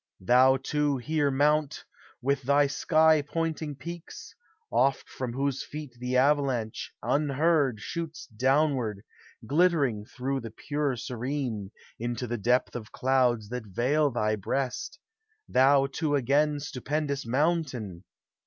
[0.21, 1.85] Thou, too, hoar Mount!
[2.23, 4.33] with thy sky pointing peaks.
[4.71, 9.03] Oft from whose feet the avalanche, unheard, Shoots downward,
[9.45, 11.69] glittering through the pure serene,
[11.99, 14.97] Into the depth of clouds that veil thy breast,—
[15.47, 18.03] Thou too again, stupendous Mountain!